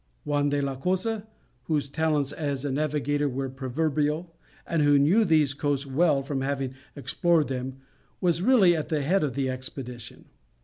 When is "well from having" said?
5.85-6.73